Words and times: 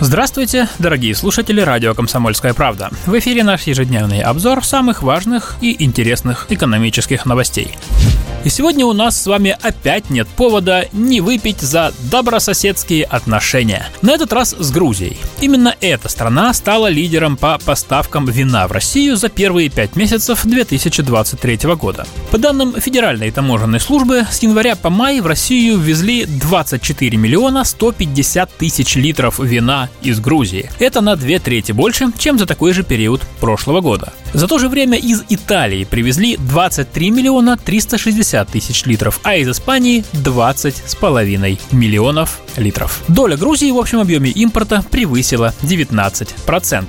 Здравствуйте, 0.00 0.68
дорогие 0.78 1.12
слушатели 1.12 1.60
радио 1.60 1.92
«Комсомольская 1.92 2.54
правда». 2.54 2.88
В 3.04 3.18
эфире 3.18 3.42
наш 3.42 3.64
ежедневный 3.64 4.20
обзор 4.20 4.64
самых 4.64 5.02
важных 5.02 5.56
и 5.60 5.82
интересных 5.82 6.46
экономических 6.50 7.26
новостей. 7.26 7.76
И 8.48 8.50
сегодня 8.50 8.86
у 8.86 8.94
нас 8.94 9.20
с 9.20 9.26
вами 9.26 9.54
опять 9.60 10.08
нет 10.08 10.26
повода 10.26 10.88
не 10.94 11.20
выпить 11.20 11.60
за 11.60 11.92
добрососедские 12.10 13.04
отношения. 13.04 13.86
На 14.00 14.12
этот 14.12 14.32
раз 14.32 14.56
с 14.58 14.70
Грузией. 14.70 15.18
Именно 15.42 15.76
эта 15.82 16.08
страна 16.08 16.54
стала 16.54 16.86
лидером 16.86 17.36
по 17.36 17.58
поставкам 17.58 18.24
вина 18.24 18.66
в 18.66 18.72
Россию 18.72 19.16
за 19.16 19.28
первые 19.28 19.68
пять 19.68 19.96
месяцев 19.96 20.46
2023 20.46 21.74
года. 21.74 22.06
По 22.30 22.38
данным 22.38 22.72
Федеральной 22.80 23.30
таможенной 23.30 23.80
службы, 23.80 24.26
с 24.30 24.42
января 24.42 24.76
по 24.76 24.88
май 24.88 25.20
в 25.20 25.26
Россию 25.26 25.76
ввезли 25.76 26.24
24 26.24 27.18
миллиона 27.18 27.64
150 27.64 28.50
тысяч 28.56 28.96
литров 28.96 29.40
вина 29.40 29.90
из 30.00 30.20
Грузии. 30.20 30.70
Это 30.78 31.02
на 31.02 31.16
две 31.16 31.38
трети 31.38 31.72
больше, 31.72 32.06
чем 32.18 32.38
за 32.38 32.46
такой 32.46 32.72
же 32.72 32.82
период 32.82 33.20
прошлого 33.40 33.82
года. 33.82 34.14
За 34.34 34.46
то 34.46 34.58
же 34.58 34.68
время 34.68 34.98
из 34.98 35.24
Италии 35.28 35.84
привезли 35.84 36.36
23 36.36 37.10
миллиона 37.10 37.56
360 37.56 38.48
тысяч 38.48 38.84
литров, 38.84 39.20
а 39.22 39.36
из 39.36 39.48
Испании 39.48 40.04
20 40.12 40.82
с 40.86 40.94
половиной 40.94 41.58
миллионов 41.72 42.40
литров. 42.56 43.02
Доля 43.08 43.36
Грузии 43.36 43.70
в 43.70 43.78
общем 43.78 44.00
объеме 44.00 44.30
импорта 44.30 44.84
превысила 44.90 45.54
19%. 45.62 46.84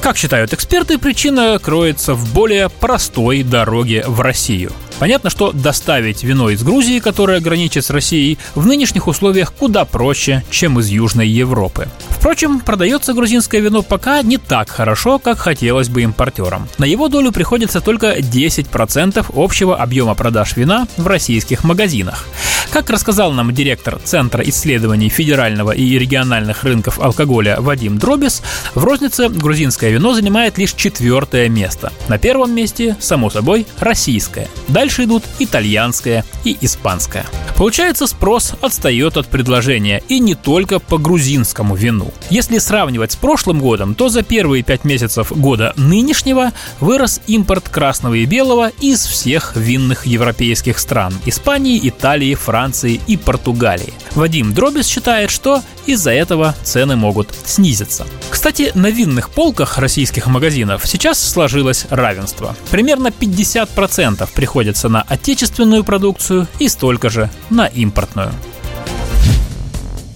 Как 0.00 0.16
считают 0.18 0.52
эксперты, 0.52 0.98
причина 0.98 1.58
кроется 1.58 2.14
в 2.14 2.34
более 2.34 2.68
простой 2.68 3.42
дороге 3.42 4.04
в 4.06 4.20
Россию. 4.20 4.70
Понятно, 4.98 5.30
что 5.30 5.52
доставить 5.52 6.22
вино 6.22 6.50
из 6.50 6.62
Грузии, 6.62 7.00
которая 7.00 7.40
граничит 7.40 7.84
с 7.84 7.90
Россией, 7.90 8.38
в 8.54 8.66
нынешних 8.66 9.06
условиях 9.06 9.52
куда 9.52 9.84
проще, 9.84 10.44
чем 10.50 10.78
из 10.78 10.88
Южной 10.88 11.28
Европы. 11.28 11.88
Впрочем, 12.08 12.60
продается 12.60 13.12
грузинское 13.12 13.60
вино 13.60 13.82
пока 13.82 14.22
не 14.22 14.38
так 14.38 14.70
хорошо, 14.70 15.18
как 15.18 15.38
хотелось 15.38 15.88
бы 15.90 16.02
импортерам. 16.02 16.68
На 16.78 16.84
его 16.84 17.08
долю 17.08 17.32
приходится 17.32 17.80
только 17.80 18.18
10% 18.18 19.26
общего 19.34 19.76
объема 19.76 20.14
продаж 20.14 20.56
вина 20.56 20.86
в 20.96 21.06
российских 21.06 21.64
магазинах. 21.64 22.26
Как 22.70 22.90
рассказал 22.90 23.32
нам 23.32 23.54
директор 23.54 23.98
Центра 24.02 24.42
исследований 24.42 25.08
федерального 25.08 25.70
и 25.70 25.98
региональных 25.98 26.64
рынков 26.64 26.98
алкоголя 26.98 27.60
Вадим 27.60 27.98
Дробис, 27.98 28.42
в 28.74 28.82
рознице 28.82 29.28
грузинское 29.28 29.90
вино 29.90 30.14
занимает 30.14 30.58
лишь 30.58 30.72
четвертое 30.72 31.48
место. 31.48 31.92
На 32.08 32.18
первом 32.18 32.52
месте, 32.54 32.96
само 33.00 33.30
собой, 33.30 33.66
российское. 33.78 34.48
Дальше 34.66 34.83
идут 35.00 35.24
итальянское 35.38 36.24
и 36.44 36.56
испанское. 36.60 37.26
Получается, 37.56 38.06
спрос 38.06 38.54
отстает 38.60 39.16
от 39.16 39.28
предложения, 39.28 40.02
и 40.08 40.18
не 40.18 40.34
только 40.34 40.80
по 40.80 40.98
грузинскому 40.98 41.76
вину. 41.76 42.12
Если 42.30 42.58
сравнивать 42.58 43.12
с 43.12 43.16
прошлым 43.16 43.60
годом, 43.60 43.94
то 43.94 44.08
за 44.08 44.22
первые 44.22 44.62
пять 44.62 44.84
месяцев 44.84 45.30
года 45.30 45.72
нынешнего 45.76 46.52
вырос 46.80 47.20
импорт 47.26 47.68
красного 47.68 48.14
и 48.14 48.24
белого 48.24 48.70
из 48.80 49.06
всех 49.06 49.56
винных 49.56 50.06
европейских 50.06 50.78
стран– 50.78 51.14
Испании, 51.26 51.80
Италии, 51.88 52.34
Франции 52.34 53.00
и 53.06 53.16
Португалии. 53.16 53.94
Вадим 54.14 54.52
Дробис 54.52 54.86
считает, 54.86 55.30
что 55.30 55.62
из-за 55.86 56.12
этого 56.12 56.54
цены 56.62 56.96
могут 56.96 57.28
снизиться. 57.44 58.06
Кстати, 58.30 58.72
на 58.74 58.90
винных 58.90 59.30
полках 59.30 59.78
российских 59.78 60.26
магазинов 60.26 60.82
сейчас 60.86 61.18
сложилось 61.22 61.86
равенство. 61.90 62.56
Примерно 62.70 63.08
50% 63.08 64.28
приходится 64.34 64.88
на 64.88 65.02
отечественную 65.02 65.84
продукцию 65.84 66.46
и 66.58 66.68
столько 66.68 67.10
же 67.10 67.30
на 67.50 67.66
импортную. 67.66 68.32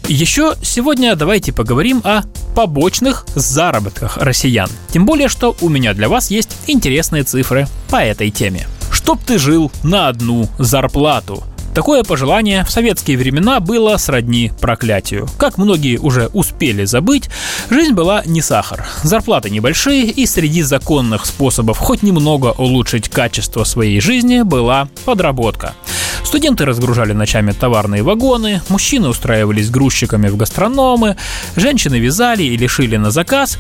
Еще 0.08 0.54
сегодня 0.62 1.14
давайте 1.16 1.52
поговорим 1.52 2.00
о 2.02 2.22
побочных 2.56 3.26
заработках 3.34 4.16
россиян. 4.16 4.70
Тем 4.90 5.04
более, 5.04 5.28
что 5.28 5.54
у 5.60 5.68
меня 5.68 5.92
для 5.92 6.08
вас 6.08 6.30
есть 6.30 6.56
интересные 6.66 7.24
цифры 7.24 7.68
по 7.90 7.96
этой 7.96 8.30
теме. 8.30 8.66
Чтоб 8.90 9.22
ты 9.22 9.38
жил 9.38 9.70
на 9.82 10.08
одну 10.08 10.48
зарплату. 10.58 11.44
Такое 11.78 12.02
пожелание 12.02 12.64
в 12.64 12.72
советские 12.72 13.16
времена 13.16 13.60
было 13.60 13.96
сродни 13.98 14.50
проклятию. 14.60 15.28
Как 15.38 15.58
многие 15.58 15.98
уже 15.98 16.26
успели 16.32 16.84
забыть, 16.84 17.30
жизнь 17.70 17.92
была 17.92 18.24
не 18.26 18.42
сахар. 18.42 18.84
Зарплаты 19.04 19.48
небольшие, 19.48 20.06
и 20.06 20.26
среди 20.26 20.62
законных 20.62 21.24
способов 21.24 21.78
хоть 21.78 22.02
немного 22.02 22.52
улучшить 22.58 23.08
качество 23.08 23.62
своей 23.62 24.00
жизни 24.00 24.42
была 24.42 24.88
подработка. 25.04 25.74
Студенты 26.28 26.66
разгружали 26.66 27.14
ночами 27.14 27.52
товарные 27.52 28.02
вагоны, 28.02 28.60
мужчины 28.68 29.08
устраивались 29.08 29.70
грузчиками 29.70 30.28
в 30.28 30.36
гастрономы, 30.36 31.16
женщины 31.56 31.98
вязали 31.98 32.42
или 32.42 32.66
шили 32.66 32.98
на 32.98 33.10
заказ. 33.10 33.56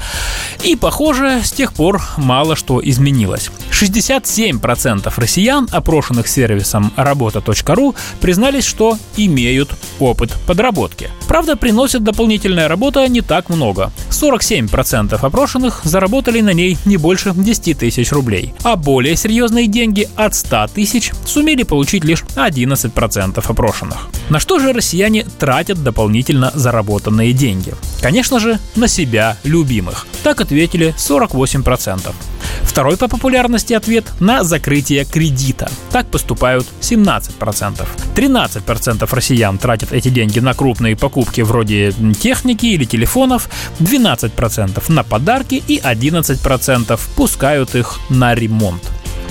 И, 0.62 0.76
похоже, 0.76 1.40
с 1.42 1.50
тех 1.50 1.72
пор 1.72 2.02
мало 2.18 2.56
что 2.56 2.82
изменилось. 2.84 3.50
67% 3.70 5.10
россиян, 5.16 5.66
опрошенных 5.72 6.28
сервисом 6.28 6.92
работа.ру, 6.94 7.94
признались, 8.20 8.66
что 8.66 8.98
имеют 9.16 9.70
опыт 9.98 10.36
подработки. 10.46 11.08
Правда, 11.26 11.56
приносит 11.56 12.02
дополнительная 12.04 12.68
работа 12.68 13.08
не 13.08 13.22
так 13.22 13.48
много. 13.48 13.92
47% 14.10 15.14
опрошенных 15.14 15.80
заработали 15.84 16.42
на 16.42 16.52
ней 16.52 16.76
не 16.84 16.98
больше 16.98 17.32
10 17.34 17.78
тысяч 17.78 18.12
рублей, 18.12 18.52
а 18.62 18.76
более 18.76 19.16
серьезные 19.16 19.68
деньги 19.68 20.06
от 20.16 20.34
100 20.34 20.66
тысяч 20.74 21.12
сумели 21.24 21.62
получить 21.62 22.04
лишь 22.04 22.24
11% 22.64 23.42
опрошенных. 23.46 24.08
На 24.28 24.40
что 24.40 24.58
же 24.58 24.72
россияне 24.72 25.24
тратят 25.38 25.82
дополнительно 25.82 26.50
заработанные 26.54 27.32
деньги? 27.32 27.74
Конечно 28.00 28.38
же, 28.38 28.58
на 28.76 28.88
себя 28.88 29.36
любимых. 29.44 30.06
Так 30.22 30.40
ответили 30.40 30.94
48%. 30.96 32.14
Второй 32.62 32.96
по 32.96 33.08
популярности 33.08 33.72
ответ 33.72 34.04
на 34.20 34.44
закрытие 34.44 35.04
кредита. 35.04 35.70
Так 35.90 36.06
поступают 36.06 36.66
17%. 36.80 37.86
13% 38.14 39.08
россиян 39.14 39.58
тратят 39.58 39.92
эти 39.92 40.08
деньги 40.08 40.38
на 40.38 40.54
крупные 40.54 40.96
покупки 40.96 41.40
вроде 41.40 41.92
техники 42.20 42.66
или 42.66 42.84
телефонов, 42.84 43.48
12% 43.80 44.92
на 44.92 45.02
подарки 45.02 45.62
и 45.66 45.78
11% 45.78 47.00
пускают 47.16 47.74
их 47.74 47.98
на 48.10 48.34
ремонт. 48.34 48.82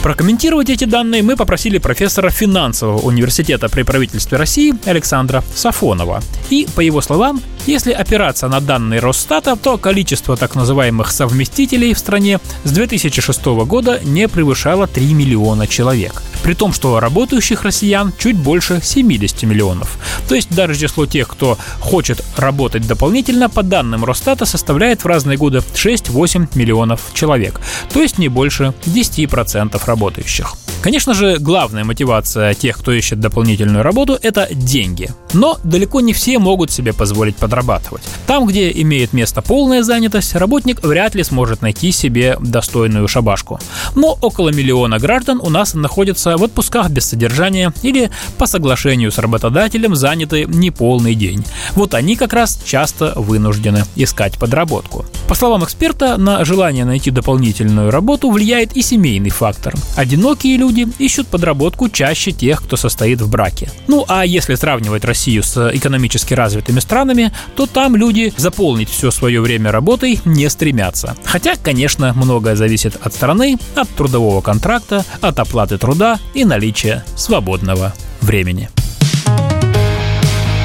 Прокомментировать 0.07 0.69
эти 0.69 0.85
данные 0.85 1.21
мы 1.21 1.35
попросили 1.35 1.79
профессора 1.79 2.29
финансового 2.29 2.99
университета 2.99 3.67
при 3.67 3.83
правительстве 3.83 4.37
России 4.37 4.73
Александра 4.85 5.43
Сафонова. 5.53 6.23
И, 6.49 6.65
по 6.77 6.79
его 6.79 7.01
словам, 7.01 7.41
если 7.67 7.91
опираться 7.91 8.47
на 8.47 8.61
данные 8.61 8.99
Росстата, 8.99 9.55
то 9.55 9.77
количество 9.77 10.37
так 10.37 10.55
называемых 10.55 11.11
совместителей 11.11 11.93
в 11.93 11.99
стране 11.99 12.39
с 12.63 12.71
2006 12.71 13.45
года 13.65 13.99
не 14.03 14.27
превышало 14.27 14.87
3 14.87 15.13
миллиона 15.13 15.67
человек. 15.67 16.23
При 16.43 16.53
том, 16.53 16.73
что 16.73 16.99
работающих 16.99 17.63
россиян 17.63 18.13
чуть 18.17 18.37
больше 18.37 18.79
70 18.81 19.43
миллионов. 19.43 19.97
То 20.29 20.35
есть 20.35 20.49
даже 20.49 20.75
число 20.75 21.05
тех, 21.05 21.27
кто 21.27 21.57
хочет 21.79 22.23
работать 22.37 22.87
дополнительно, 22.87 23.49
по 23.49 23.63
данным 23.63 24.05
Росстата, 24.05 24.45
составляет 24.45 25.03
в 25.03 25.07
разные 25.07 25.37
годы 25.37 25.59
6-8 25.59 26.49
миллионов 26.55 27.01
человек. 27.13 27.59
То 27.91 28.01
есть 28.01 28.17
не 28.17 28.29
больше 28.29 28.73
10% 28.85 29.81
работающих. 29.85 30.55
Конечно 30.81 31.13
же, 31.13 31.37
главная 31.39 31.83
мотивация 31.83 32.53
тех, 32.53 32.77
кто 32.77 32.91
ищет 32.91 33.19
дополнительную 33.19 33.83
работу, 33.83 34.17
это 34.21 34.47
деньги. 34.51 35.09
Но 35.33 35.57
далеко 35.63 36.01
не 36.01 36.13
все 36.13 36.39
могут 36.39 36.71
себе 36.71 36.93
позволить 36.93 37.35
подрабатывать. 37.35 38.03
Там, 38.27 38.45
где 38.45 38.71
имеет 38.71 39.11
место 39.11 39.41
полная 39.41 39.83
занятость, 39.83 40.35
работник 40.35 40.83
вряд 40.83 41.15
ли 41.15 41.23
сможет 41.23 41.61
найти 41.61 41.91
себе 41.91 42.37
достойную 42.39 43.07
шабашку. 43.07 43.59
Но 43.95 44.17
около 44.21 44.49
миллиона 44.49 44.99
граждан 44.99 45.39
у 45.41 45.49
нас 45.49 45.73
находятся 45.73 46.37
в 46.37 46.43
отпусках 46.43 46.89
без 46.89 47.05
содержания 47.05 47.73
или 47.81 48.11
по 48.37 48.45
соглашению 48.45 49.11
с 49.11 49.17
работодателем 49.17 49.95
заняты 49.95 50.45
неполный 50.47 51.15
день. 51.15 51.43
Вот 51.73 51.95
они 51.95 52.15
как 52.15 52.33
раз 52.33 52.61
часто 52.63 53.13
вынуждены 53.15 53.83
искать 53.95 54.37
подработку. 54.37 55.05
По 55.27 55.35
словам 55.35 55.63
эксперта, 55.63 56.17
на 56.17 56.45
желание 56.45 56.85
найти 56.85 57.11
дополнительную 57.11 57.91
работу 57.91 58.29
влияет 58.29 58.77
и 58.77 58.81
семейный 58.81 59.31
фактор. 59.31 59.73
Одинокие 59.95 60.55
люди 60.55 60.66
люди 60.67 60.87
ищут 60.99 61.27
подработку 61.27 61.89
чаще 61.89 62.31
тех, 62.31 62.61
кто 62.61 62.75
состоит 62.75 63.21
в 63.21 63.29
браке. 63.29 63.71
Ну 63.87 64.05
а 64.07 64.25
если 64.25 64.55
сравнивать 64.55 65.05
Россию 65.05 65.43
с 65.43 65.71
экономически 65.73 66.33
развитыми 66.33 66.79
странами, 66.79 67.31
то 67.55 67.65
там 67.65 67.95
люди 67.95 68.33
заполнить 68.35 68.89
все 68.89 69.11
свое 69.11 69.39
время 69.39 69.71
работой 69.71 70.19
не 70.25 70.49
стремятся. 70.49 71.15
Хотя, 71.23 71.55
конечно, 71.55 72.13
многое 72.13 72.55
зависит 72.55 72.97
от 73.01 73.13
страны, 73.13 73.57
от 73.75 73.89
трудового 73.89 74.41
контракта, 74.41 75.05
от 75.21 75.39
оплаты 75.39 75.77
труда 75.77 76.19
и 76.33 76.43
наличия 76.43 77.05
свободного 77.15 77.93
времени. 78.21 78.69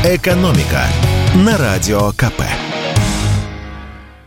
«Экономика» 0.05 0.83
на 1.35 1.57
Радио 1.57 2.11
КП. 2.13 2.43